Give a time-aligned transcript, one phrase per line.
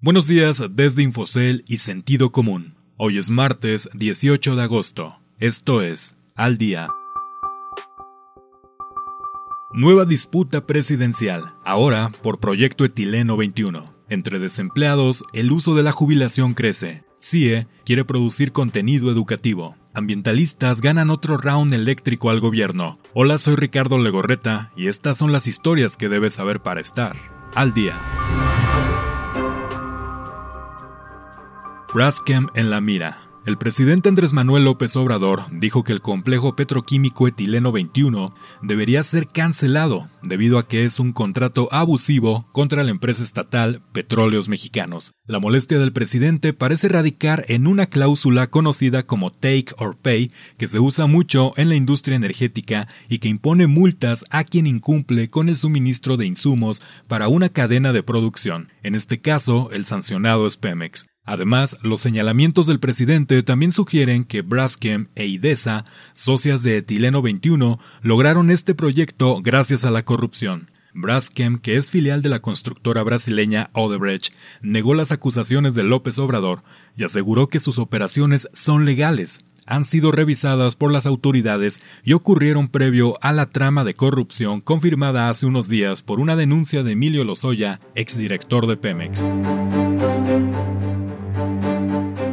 [0.00, 2.76] Buenos días desde Infocel y Sentido Común.
[2.96, 5.16] Hoy es martes 18 de agosto.
[5.40, 6.86] Esto es Al Día.
[9.72, 13.92] Nueva disputa presidencial, ahora por Proyecto Etileno 21.
[14.08, 17.02] Entre desempleados, el uso de la jubilación crece.
[17.20, 19.74] CIE quiere producir contenido educativo.
[19.94, 23.00] Ambientalistas ganan otro round eléctrico al gobierno.
[23.14, 27.16] Hola, soy Ricardo Legorreta y estas son las historias que debes saber para estar
[27.56, 27.98] al día.
[31.94, 33.28] Braskem en la mira.
[33.46, 39.26] El presidente Andrés Manuel López Obrador dijo que el complejo petroquímico etileno 21 debería ser
[39.26, 45.12] cancelado debido a que es un contrato abusivo contra la empresa estatal Petróleos Mexicanos.
[45.24, 50.68] La molestia del presidente parece radicar en una cláusula conocida como take or pay que
[50.68, 55.48] se usa mucho en la industria energética y que impone multas a quien incumple con
[55.48, 58.68] el suministro de insumos para una cadena de producción.
[58.82, 61.06] En este caso, el sancionado es Pemex.
[61.28, 67.78] Además, los señalamientos del presidente también sugieren que Braskem e IDESA, socias de Etileno 21,
[68.00, 70.70] lograron este proyecto gracias a la corrupción.
[70.94, 76.62] Braskem, que es filial de la constructora brasileña Odebrecht, negó las acusaciones de López Obrador
[76.96, 82.68] y aseguró que sus operaciones son legales, han sido revisadas por las autoridades y ocurrieron
[82.68, 87.22] previo a la trama de corrupción confirmada hace unos días por una denuncia de Emilio
[87.24, 89.28] Lozoya, exdirector de Pemex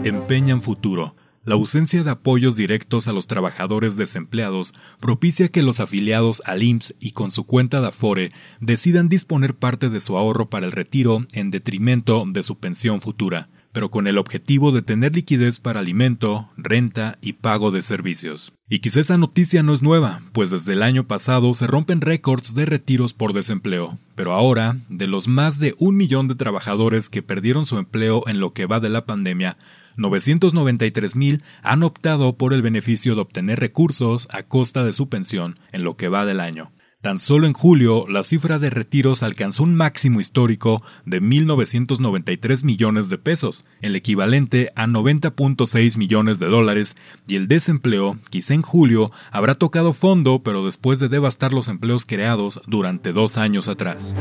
[0.06, 1.16] empeñan futuro.
[1.44, 6.96] La ausencia de apoyos directos a los trabajadores desempleados propicia que los afiliados al IMSS
[7.00, 11.26] y con su cuenta de Afore decidan disponer parte de su ahorro para el retiro
[11.34, 16.50] en detrimento de su pensión futura, pero con el objetivo de tener liquidez para alimento,
[16.58, 18.54] renta y pago de servicios.
[18.68, 22.56] Y quizá esa noticia no es nueva, pues desde el año pasado se rompen récords
[22.56, 24.00] de retiros por desempleo.
[24.16, 28.40] Pero ahora, de los más de un millón de trabajadores que perdieron su empleo en
[28.40, 29.58] lo que va de la pandemia,
[29.98, 35.84] 993.000 han optado por el beneficio de obtener recursos a costa de su pensión en
[35.84, 36.72] lo que va del año.
[37.06, 43.10] Tan solo en julio, la cifra de retiros alcanzó un máximo histórico de 1.993 millones
[43.10, 46.98] de pesos, el equivalente a 90.6 millones de dólares,
[47.28, 52.06] y el desempleo, quizá en julio, habrá tocado fondo, pero después de devastar los empleos
[52.06, 54.16] creados durante dos años atrás.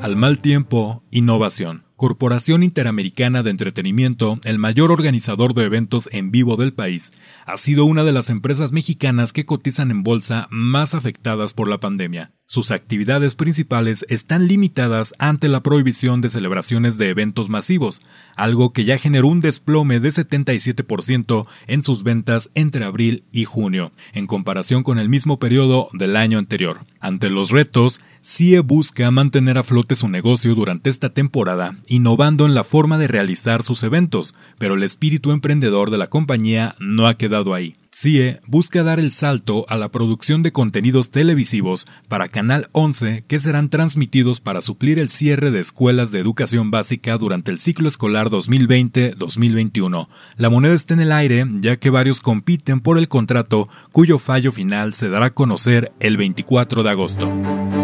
[0.00, 1.83] Al mal tiempo, innovación.
[1.96, 7.12] Corporación Interamericana de Entretenimiento, el mayor organizador de eventos en vivo del país,
[7.46, 11.78] ha sido una de las empresas mexicanas que cotizan en bolsa más afectadas por la
[11.78, 12.32] pandemia.
[12.46, 18.02] Sus actividades principales están limitadas ante la prohibición de celebraciones de eventos masivos,
[18.36, 23.92] algo que ya generó un desplome de 77% en sus ventas entre abril y junio,
[24.12, 26.80] en comparación con el mismo periodo del año anterior.
[27.00, 32.54] Ante los retos, CIE busca mantener a flote su negocio durante esta temporada, innovando en
[32.54, 37.14] la forma de realizar sus eventos, pero el espíritu emprendedor de la compañía no ha
[37.14, 37.76] quedado ahí.
[37.94, 43.38] CIE busca dar el salto a la producción de contenidos televisivos para Canal 11 que
[43.38, 48.30] serán transmitidos para suplir el cierre de escuelas de educación básica durante el ciclo escolar
[48.30, 50.08] 2020-2021.
[50.36, 54.50] La moneda está en el aire ya que varios compiten por el contrato cuyo fallo
[54.50, 57.83] final se dará a conocer el 24 de agosto.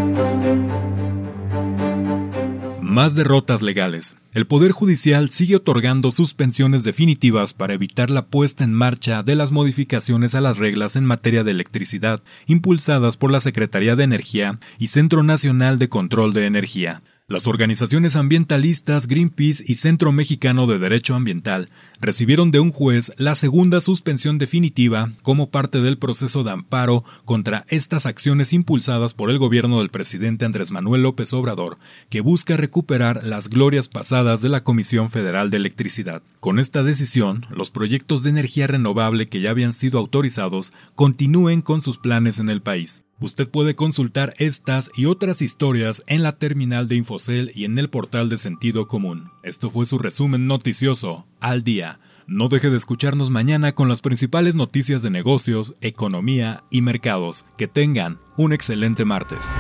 [2.90, 4.16] Más derrotas legales.
[4.34, 9.52] El Poder Judicial sigue otorgando suspensiones definitivas para evitar la puesta en marcha de las
[9.52, 14.88] modificaciones a las reglas en materia de electricidad impulsadas por la Secretaría de Energía y
[14.88, 17.00] Centro Nacional de Control de Energía.
[17.30, 21.68] Las organizaciones ambientalistas Greenpeace y Centro Mexicano de Derecho Ambiental
[22.00, 27.64] recibieron de un juez la segunda suspensión definitiva como parte del proceso de amparo contra
[27.68, 33.22] estas acciones impulsadas por el gobierno del presidente Andrés Manuel López Obrador, que busca recuperar
[33.22, 36.24] las glorias pasadas de la Comisión Federal de Electricidad.
[36.40, 41.80] Con esta decisión, los proyectos de energía renovable que ya habían sido autorizados continúen con
[41.80, 43.04] sus planes en el país.
[43.20, 47.90] Usted puede consultar estas y otras historias en la terminal de Infocel y en el
[47.90, 49.30] portal de Sentido Común.
[49.42, 52.00] Esto fue su resumen noticioso al día.
[52.26, 57.44] No deje de escucharnos mañana con las principales noticias de negocios, economía y mercados.
[57.58, 59.54] Que tengan un excelente martes.